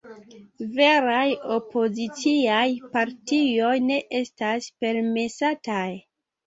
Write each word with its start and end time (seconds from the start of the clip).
Veraj 0.77 1.27
opoziciaj 1.57 2.65
partioj 2.97 3.77
ne 3.93 4.01
estas 4.25 4.71
permesataj. 4.83 5.89